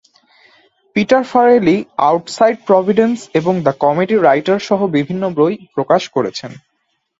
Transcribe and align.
Peter 0.95 1.23
Farrelly 1.23 1.77
"Outside 2.07 2.57
Providence" 2.67 3.17
এবং 3.39 3.53
"The 3.65 3.73
Comedy 3.83 4.15
Writer" 4.19 4.59
সহ 4.67 4.79
বিভিন্ন 4.97 5.23
বই 5.37 5.53
প্রকাশ 5.75 6.01
করেছেন। 6.15 6.51